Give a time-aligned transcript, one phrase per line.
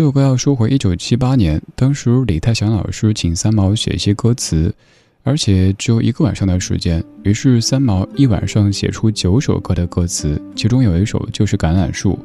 [0.00, 4.74] 这首歌要说回一九七八年，当时李泰祥老师请三毛写一些歌词，
[5.24, 12.18] 而且只有一个晚上的时间，于是三毛一晚上写出九首歌的歌词，其中有一首就是《橄榄树》。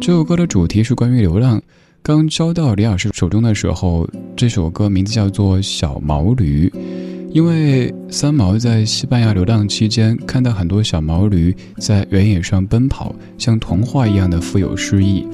[0.00, 1.60] 这首歌的主题是关于流浪。
[2.04, 6.68] 刚交到李老师手中的时候，这首歌名字叫做《小毛驴》，
[7.32, 15.26] 因为三毛在西班牙流浪期间，看到很多小毛驴在原野上奔跑，像童话一样的富有诗意。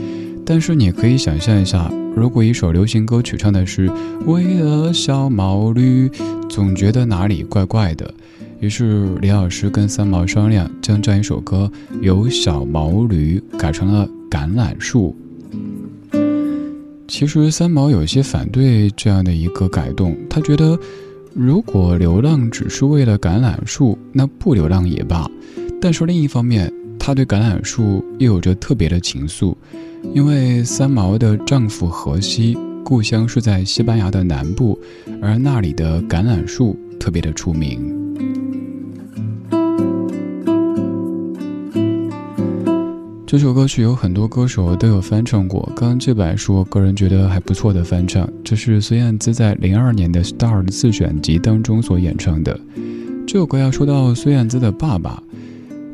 [0.47, 3.91] 但是你可以想象一下，如果一首流行歌曲唱的是
[4.27, 6.11] 为了小毛驴，
[6.49, 8.13] 总觉得哪里怪怪的。
[8.61, 15.17] 于是李老师跟三毛商量，将这样一首歌由小毛驴改成了橄榄树。
[17.09, 20.79] 其实三毛有些反对这样的一个改动，他觉得
[21.35, 25.31] 如果流浪只是为了橄榄树，那不流浪也罢。
[25.81, 29.55] 但是另一方面，他对橄榄树又有着特别的情愫。
[30.13, 34.79] 因为三毛的丈夫荷西故乡是在西班牙的南部，
[35.23, 38.01] 而那里的橄榄树特别的出名。
[43.27, 52.57] 这首歌曲有很多歌手都有翻唱过，刚刚这版是我个人觉得还不错的翻唱，这是孙燕姿在零二年的《Star》自选集当中所演唱的。
[53.27, 55.21] 这首歌要说到孙燕姿的爸爸。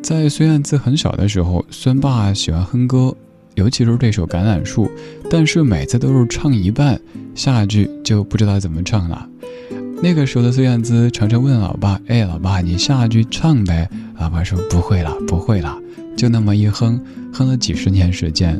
[0.02, 3.16] 在孙燕姿很小的时候，孙爸喜欢哼歌，
[3.60, 4.86] 尤其是这首《橄榄树》，
[5.30, 6.98] 但是每次都是唱一半，
[7.34, 9.28] 下一句就不知道怎么唱了。
[10.02, 13.86] 那个时候的孙燕姿常常问老爸：“哎，老爸，你下一句唱呗。”
[14.18, 15.78] 老爸说：“不会了，不会了。”
[16.16, 16.98] 就那么一哼，
[17.34, 18.58] 哼了几十年时间。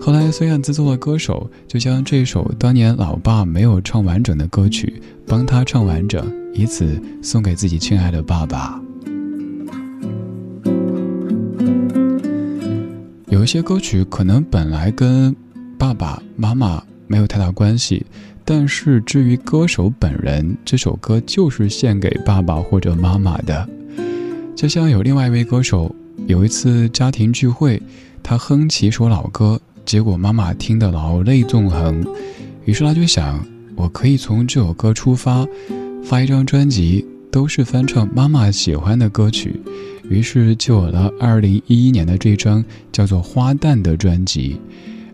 [0.00, 6.24] 后来孙燕姿做了歌手，就将这首当年老爸没有唱完整的歌曲帮他唱完整，
[6.54, 8.80] 以此送给自己亲爱的爸爸。
[13.28, 15.34] 有一些歌曲可能本来跟
[15.76, 18.04] 爸爸妈妈没有太大关系。
[18.44, 23.68] 但是至于歌手本人，这首歌就是献给爸爸或者妈妈的。
[24.54, 25.92] 就像有另外一位歌手，
[26.28, 27.82] 有一次家庭聚会，
[28.22, 32.04] 他哼起一首老歌，结果妈妈听得老泪纵横。
[32.64, 33.44] 于是他就想，
[33.74, 35.44] 我可以从这首歌出发，
[36.04, 39.60] 发一张专辑，都是翻唱妈妈喜欢的歌曲。
[40.08, 44.60] 于是就有了二零一一年的这张叫做《花旦》的专辑。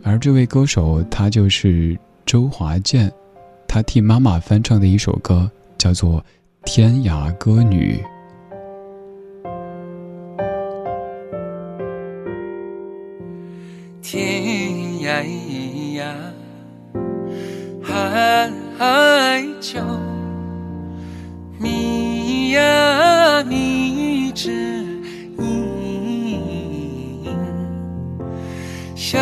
[0.02, 1.96] 而这位歌手，他就是
[2.26, 3.10] 周华健。
[3.68, 6.20] 他替妈妈翻唱的一首歌，叫做
[6.64, 7.98] 《天涯歌女》。
[14.02, 14.42] 天
[15.00, 15.24] 涯
[15.94, 16.14] 呀，
[17.82, 18.50] 海
[19.58, 19.80] 角，
[21.58, 24.81] 迷呀迷之
[29.12, 29.20] 小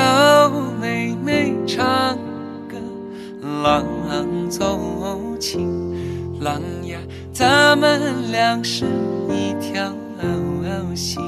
[0.80, 2.16] 妹妹唱
[2.68, 2.78] 歌
[3.64, 3.84] 郎。
[4.48, 4.78] 奏
[5.40, 6.96] 琴，郎呀，
[7.32, 8.84] 咱们俩是
[9.28, 9.92] 一条
[10.94, 11.20] 心。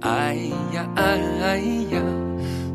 [0.00, 0.34] 哎
[0.72, 1.58] 呀哎
[1.90, 2.02] 呀，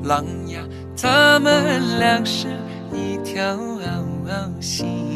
[0.04, 0.62] 郎呀，
[0.96, 2.46] 咱们俩是
[2.92, 3.58] 一条
[4.60, 5.13] 心。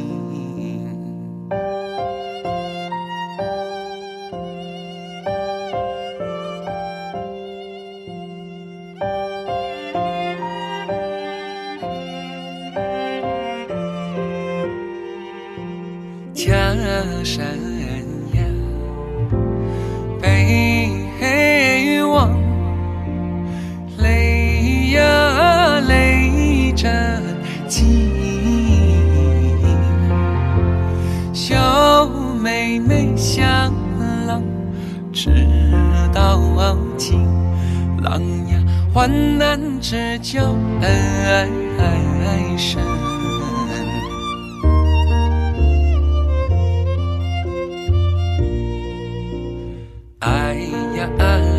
[50.97, 51.07] 呀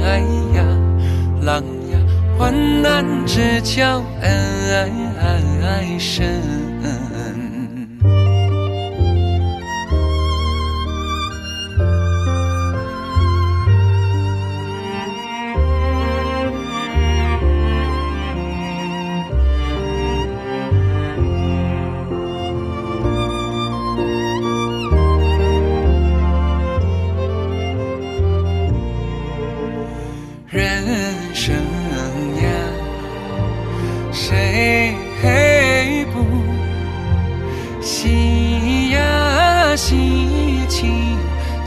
[0.04, 0.18] 哎
[0.54, 0.64] 呀，
[1.42, 1.98] 郎呀，
[2.36, 4.30] 患难之交恩
[5.62, 6.42] 爱深。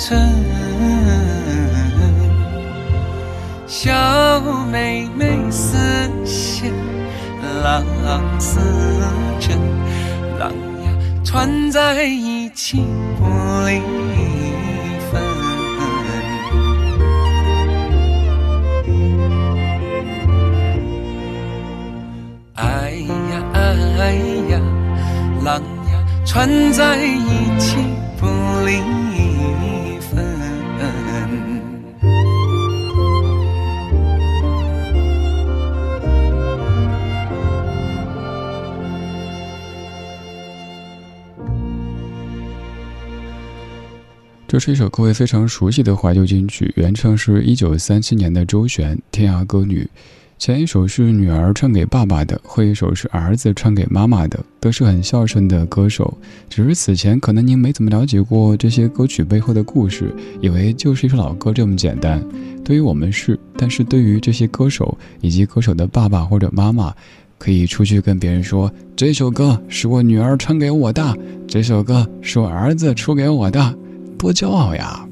[0.03, 0.19] 春
[3.67, 3.91] 小
[4.71, 5.77] 妹妹似
[6.25, 6.73] 线
[7.63, 7.85] 郎
[8.39, 8.59] 似
[9.39, 9.59] 针
[10.39, 10.91] 郎呀
[11.23, 12.83] 穿在一起
[13.15, 13.25] 不
[13.67, 13.79] 离
[15.11, 15.21] 分。
[22.55, 22.91] 哎
[23.29, 24.13] 呀哎
[24.49, 24.59] 呀
[25.43, 27.77] 郎呀穿在一起
[28.19, 28.25] 不
[28.65, 29.30] 离
[44.51, 49.81] 这是一首各位非常熟悉的怀旧金曲，原唱是一九三七年的周璇《天涯歌女》。
[50.37, 56.17] 前一首是女儿唱给爸爸的，后一首是儿子唱给妈妈的，都是很孝顺的歌手。
[56.49, 62.21] 只是此前可能您没怎么了解过这些歌曲背后的故事，以为就是一首老歌这么简单。
[62.61, 66.93] 对于我们是，但是对于这些歌手以及歌手的爸爸或者妈妈，
[67.37, 71.17] 可以出去跟别人说：“这首歌是我女儿唱给我的，
[71.47, 73.73] 这首歌是我儿子出给我的。”
[74.21, 75.03] 多骄傲呀！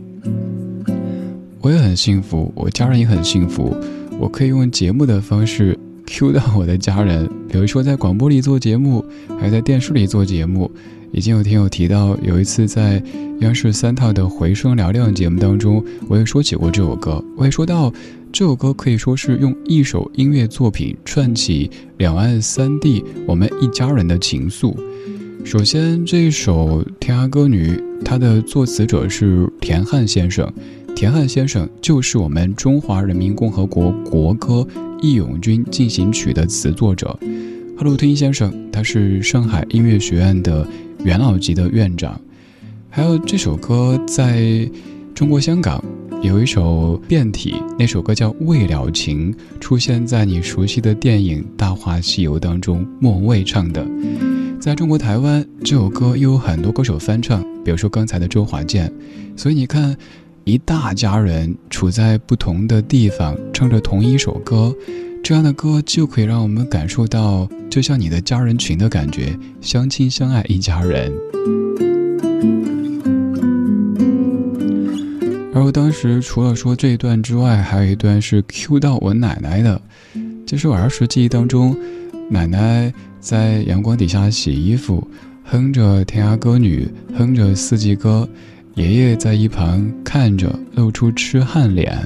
[1.62, 3.76] 我也很幸福，我家人也很幸福。
[4.20, 5.76] 我可以用节目的方式
[6.06, 9.04] Q 到我的家人，比如说在广播里做节目，
[9.40, 10.70] 还在电视里做节目，
[11.12, 13.02] 已经有听友提到，有一次在
[13.40, 17.24] 央视三套的《回声嘹亮》节目当中，我也说起过这首歌。
[17.36, 17.92] 我也说到，
[18.32, 24.78] 这首歌可以说是用一首音乐作品串起两岸三地我们一家人的情愫。
[25.46, 27.72] 首先，这一首《天涯歌女》，
[28.04, 30.52] 它的作词者是田汉先生。
[30.96, 34.56] 田汉先生就是我们中华人民共和国国歌
[35.02, 37.18] 《义勇军进行曲》的词作者。
[37.78, 40.68] 贺鲁汀先生，他是上海音乐学院的
[41.04, 42.20] 元老级的院长。
[42.90, 44.70] 还有这首歌在
[45.16, 45.84] 中国香港
[46.22, 53.88] 有一首变体，那首歌叫《未了情》，出现在你熟悉的电影《大话西游》当中，莫文蔚唱的。
[54.60, 58.92] 在中国台湾，这首歌又有很多歌手翻唱，比如说刚才的周华健。
[59.38, 59.96] 所以你看，
[60.44, 64.76] 一大家人处在不同的地方，唱着同一首歌。
[65.24, 71.10] 这样的歌就可以让我们感受到，就像你的家人群的感觉，相亲相爱一家人。
[75.54, 79.82] 而我当时除了说这一段之外，还有一段是 Q 到我奶奶的，
[80.46, 81.76] 就是我儿时记忆当中，
[82.30, 85.08] 奶奶在阳光底下洗衣服，
[85.44, 88.28] 哼着《天涯歌女》，哼着《四季歌》，
[88.82, 91.98] 爷爷在一旁看着，露出痴汉脸。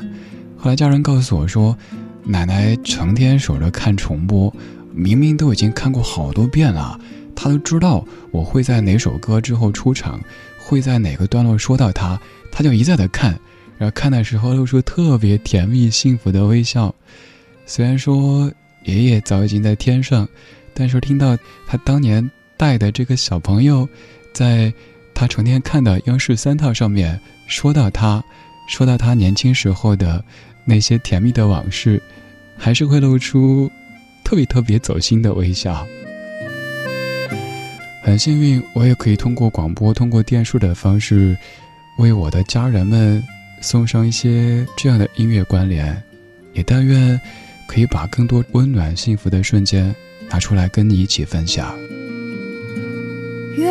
[0.57, 1.77] 后来家人告诉我说。
[2.25, 4.55] 奶奶成天守着看重播，
[4.93, 6.97] 明明都已经看过好多遍了，
[7.35, 10.21] 她都知道我会在哪首歌之后出场，
[10.57, 12.17] 会在哪个段落说到她，
[12.49, 13.37] 她就一再的看，
[13.77, 16.95] 然后看的时候露出特别甜蜜幸福的微笑。
[17.65, 18.49] 虽然说
[18.85, 20.25] 爷爷早已经在天上，
[20.73, 21.37] 但是听到
[21.67, 23.87] 他当年带的这个小朋友，
[24.33, 24.73] 在
[25.13, 28.23] 他成天看的央视三套上面说到他，
[28.67, 30.23] 说到他年轻时候的。
[30.65, 32.01] 那些甜蜜的往事，
[32.57, 33.69] 还是会露出
[34.23, 35.85] 特别特别走心的微笑。
[38.01, 41.37] 很幸运，我也可以通过广播、通过电视的方式，
[41.97, 43.21] 为我的家人们
[43.59, 46.01] 送上一些这样的音乐关联。
[46.53, 47.19] 也但愿
[47.67, 49.93] 可以把更多温暖幸福的瞬间
[50.33, 51.67] 拿出来跟你一起分享。
[53.55, 53.69] 月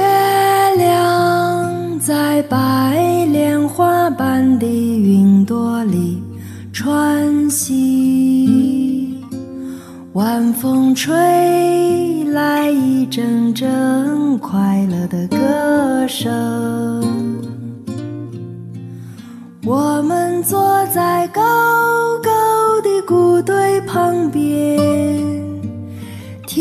[0.76, 6.22] 亮在白莲花般的云朵里。
[6.72, 9.22] 穿行，
[10.14, 11.12] 晚风吹
[12.32, 17.04] 来一阵阵快乐的歌声。
[19.64, 21.42] 我们坐在高
[22.22, 22.30] 高
[22.82, 25.31] 的谷堆旁边，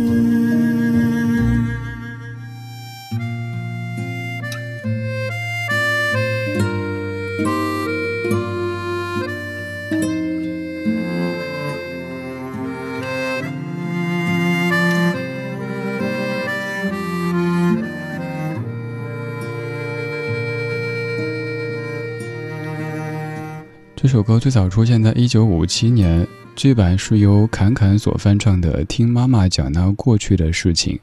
[23.96, 26.26] 这首歌最早出现在一九五七年，
[26.62, 30.95] 这版是由侃侃所翻唱的《听妈妈讲那过去的事情》。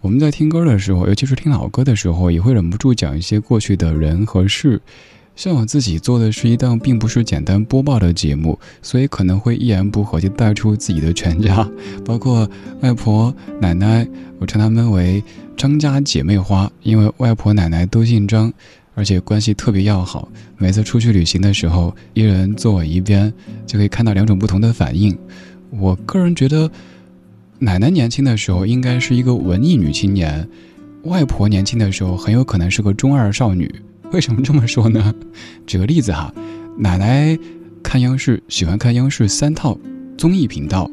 [0.00, 4.82] 我们在听歌的时候，尤其是听老歌的时候，也会忍不住讲一些过去的人和事。
[5.36, 11.64] 像我自己做的是一档并不是简单播报的节目，所以可能会一言不合就带出自己的全家，
[12.04, 14.04] 包括外婆、奶奶，
[14.40, 15.22] 我称他们为
[15.56, 18.52] 张家姐妹花，因为外婆、奶奶都姓张，
[18.96, 20.26] 而且关系特别要好。
[20.56, 23.30] 每次出去旅行的时候，一人坐我一边，
[23.66, 25.16] 就可以看到两种不同的反应。
[25.70, 26.70] 我个人觉得，
[27.58, 30.48] 奶奶年轻的时候应该是一个文艺女青年，
[31.02, 33.72] 外婆年轻的时候很有可能是个中二少女。
[34.12, 35.14] 为什么这么说呢？
[35.66, 36.32] 举个例子哈，
[36.78, 37.38] 奶奶
[37.82, 39.78] 看央视，喜欢看央视三套
[40.16, 40.90] 综艺频道，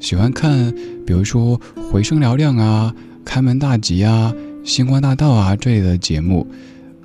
[0.00, 0.70] 喜欢看
[1.06, 4.34] 比如说《回声嘹亮》啊、《开门大吉》啊、
[4.68, 6.46] 《星光大道》啊这类的节目。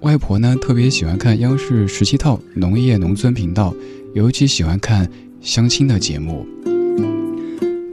[0.03, 3.73] 外婆呢特别喜欢看央视十七套农业农村频道，
[4.13, 6.45] 尤其喜欢看相亲的节目。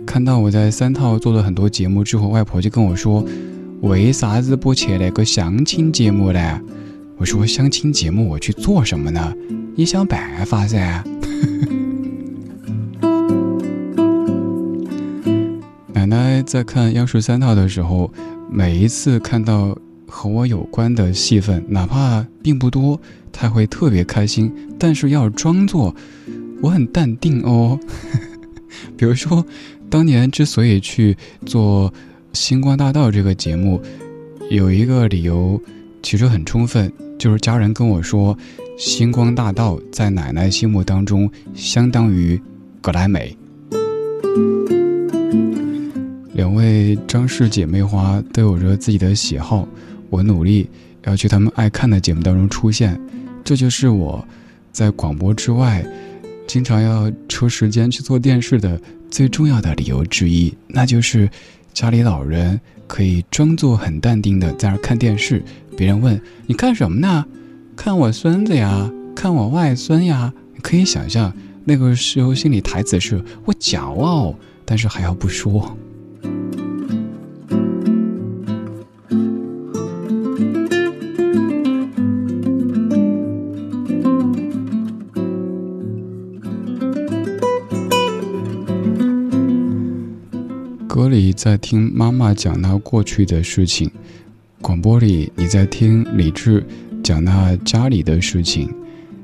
[0.05, 3.25] 看到我在三套做了很多节目之后，外婆就跟我说
[3.83, 6.61] ：“为啥子不去那个相亲节目呢？”
[7.17, 9.33] 我说相亲节目我去做什么呢？
[9.77, 11.05] 你想办法噻。
[15.95, 18.13] 奶奶在看央视三套的时候，
[18.51, 19.79] 每一次看到
[20.11, 23.01] 和我有关的戏份，哪怕并不多，
[23.33, 24.53] 他会特别开心。
[24.79, 25.95] 但是要装作
[26.61, 27.79] 我很淡定哦。
[28.99, 29.45] 比如说，
[29.89, 31.91] 当年之所以去做
[32.33, 33.81] 《星光大道》这个节目，
[34.51, 35.61] 有一个理由，
[36.03, 36.93] 其实很充分。
[37.19, 38.37] 就是家人跟我说，
[38.79, 42.41] 星光大道在奶奶心目当中相当于
[42.81, 43.37] 格莱美。
[46.33, 49.69] 两位张氏姐妹花都有着自己的喜好，
[50.11, 50.69] 我努力
[51.05, 53.01] 要去他们爱看的节目当中出现，
[53.43, 54.23] 这就是我
[54.71, 55.83] 在广播之外，
[56.47, 58.79] 经常要抽时间去做电视的
[59.11, 61.31] 最重要的理由之一，那就是
[61.73, 65.43] 家里老人可以装作很淡定的在那看电视。
[65.77, 67.25] 别人问你看什么呢？
[67.75, 70.33] 看我孙子呀，看我外孙呀。
[70.63, 71.33] 可以想象，
[71.65, 74.35] 那个时候心里台词是我骄傲，
[74.67, 75.75] 但是还要不说。
[91.43, 93.91] 在听妈妈讲她过去的事情。
[94.61, 96.63] 广播里，你在听李志
[97.03, 98.69] 讲那家里的事情。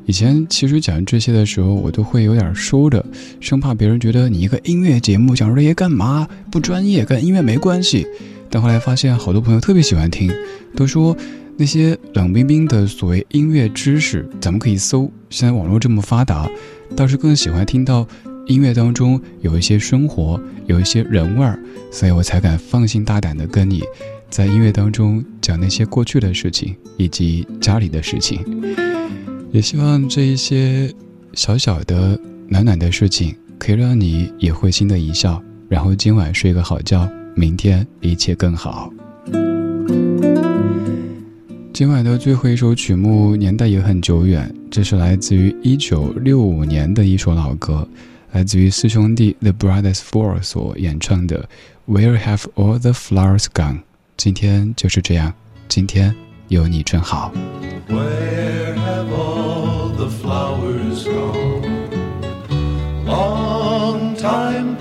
[0.06, 3.04] 以前其实讲这些的时候，我都会有点收着，
[3.38, 6.26] 生怕别人觉得你一个音乐节目讲这些干嘛？
[6.50, 8.06] 不专业，跟音乐没关系。
[8.48, 10.32] 但后来发现，好多朋友特别喜欢听，
[10.74, 11.14] 都说
[11.58, 15.10] 那些冷冰冰的所谓音乐知识，咱们可以搜。
[15.28, 16.48] 现在网络这么发达，
[16.96, 18.08] 倒是更喜欢听到
[18.46, 21.58] 音乐当中有一些生活，有一些人味儿，
[21.90, 23.82] 所以我才敢放心大胆的跟你。
[24.30, 28.40] 在音乐当中讲那些过去的事情，以及家里的事情，
[29.50, 30.92] 也希望这一些
[31.32, 38.92] 小小的暖暖的事情，可以让你也会心的一笑，然后今晚睡个好觉，明天一切更好。
[41.72, 47.86] 今晚的最后一首曲目年代也很久远，这是来自于一九六五年的一首老歌，
[48.36, 51.48] 来自于四兄弟 The Brothers Four 所演唱的
[51.90, 53.78] 《Where Have All the Flowers Gone》。
[54.18, 55.32] 今天就是这样，
[55.68, 56.14] 今天
[56.48, 57.32] 有你真好。
[63.06, 64.76] Long time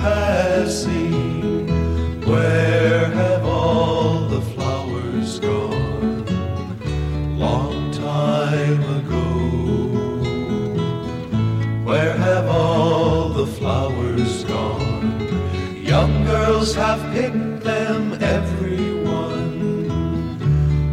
[16.74, 19.88] Have picked them, everyone.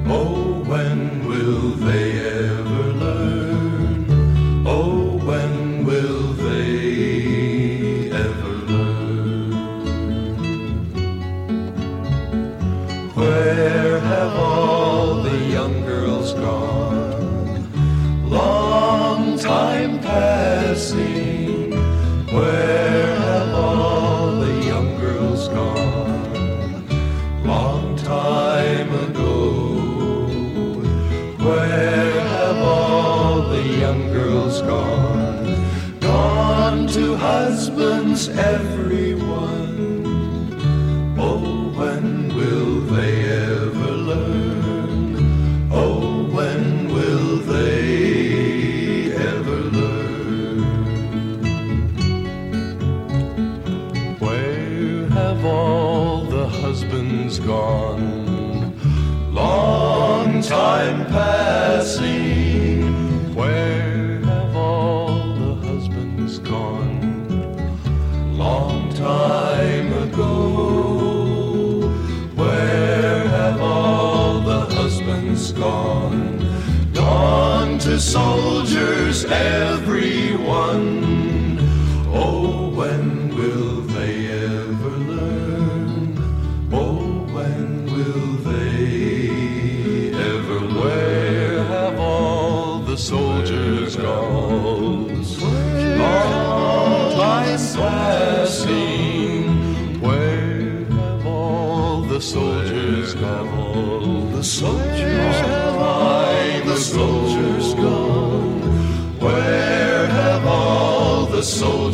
[0.07, 4.07] Oh, when will they ever learn?
[4.67, 9.53] Oh, when will they ever learn?
[13.15, 17.65] Where have all the young girls gone?
[18.29, 21.73] Long time passing.
[22.31, 22.82] Where
[38.29, 38.82] every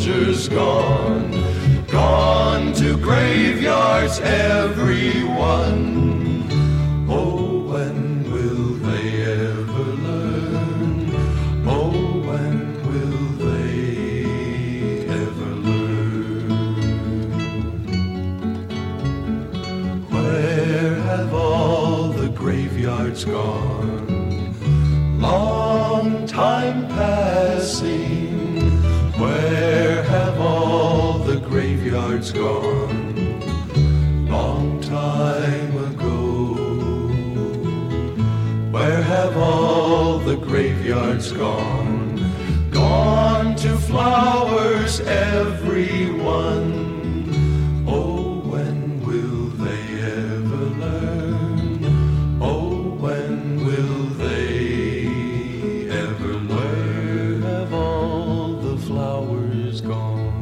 [0.09, 1.31] soldiers gone?
[1.87, 6.08] Gone to graveyards, everyone.
[40.48, 42.18] graveyards gone?
[42.70, 46.72] Gone to flowers, everyone.
[47.86, 51.84] Oh, when will they ever learn?
[52.40, 57.42] Oh, when will they ever learn?
[57.42, 60.32] Where have all the flowers gone?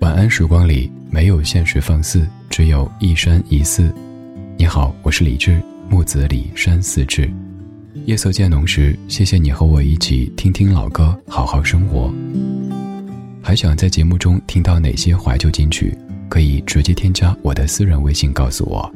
[0.00, 3.90] 晚安时光里没有现实放肆，只有一山一寺。
[4.75, 7.29] 好，我是李志，木子李山寺志。
[8.07, 12.11] 夜色渐浓时，谢谢你和我一起听听老歌，好好生活。
[13.39, 15.95] 还想在节目中听到哪些怀旧金曲？
[16.27, 18.91] 可以直接添加我的私人微信告诉我，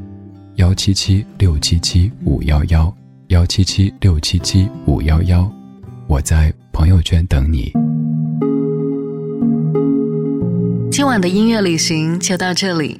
[0.56, 2.92] 幺七七六七七五幺幺，
[3.28, 5.48] 幺七七六七七五幺幺，
[6.08, 7.72] 我在朋友圈等你。
[10.92, 13.00] 今晚的音乐旅行就到这里，